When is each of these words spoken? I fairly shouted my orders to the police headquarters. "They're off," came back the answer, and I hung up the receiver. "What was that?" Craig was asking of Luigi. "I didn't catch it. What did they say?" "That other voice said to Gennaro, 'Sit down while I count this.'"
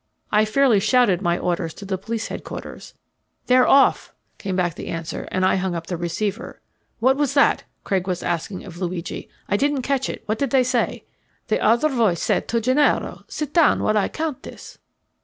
I 0.31 0.45
fairly 0.45 0.79
shouted 0.79 1.21
my 1.21 1.37
orders 1.37 1.75
to 1.75 1.85
the 1.85 1.95
police 1.95 2.29
headquarters. 2.29 2.95
"They're 3.45 3.67
off," 3.67 4.15
came 4.39 4.55
back 4.55 4.73
the 4.73 4.87
answer, 4.87 5.27
and 5.29 5.45
I 5.45 5.57
hung 5.57 5.75
up 5.75 5.85
the 5.85 5.95
receiver. 5.95 6.59
"What 6.97 7.17
was 7.17 7.35
that?" 7.35 7.65
Craig 7.83 8.07
was 8.07 8.23
asking 8.23 8.65
of 8.65 8.79
Luigi. 8.79 9.29
"I 9.47 9.57
didn't 9.57 9.83
catch 9.83 10.09
it. 10.09 10.23
What 10.25 10.39
did 10.39 10.49
they 10.49 10.63
say?" 10.63 11.03
"That 11.49 11.59
other 11.61 11.89
voice 11.89 12.19
said 12.19 12.47
to 12.47 12.59
Gennaro, 12.59 13.25
'Sit 13.27 13.53
down 13.53 13.83
while 13.83 13.95
I 13.95 14.07
count 14.09 14.41
this.'" 14.41 14.79